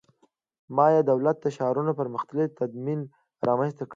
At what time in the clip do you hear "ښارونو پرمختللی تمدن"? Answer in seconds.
1.57-2.99